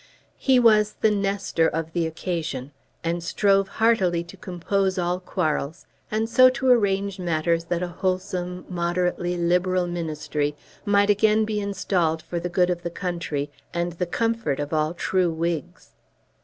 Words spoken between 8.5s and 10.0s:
moderately Liberal